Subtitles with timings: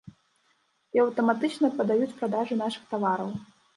[0.95, 3.31] І, аўтаматычна, падаюць продажы нашых тавараў.